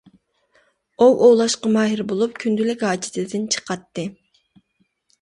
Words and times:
ئوۋ 1.05 1.09
ئوۋلاشقا 1.25 1.75
ماھىر 1.77 2.03
بولۇپ، 2.13 2.35
كۈندىلىك 2.47 2.89
ھاجىتىدىن 2.91 3.49
چىقاتتى. 3.59 4.11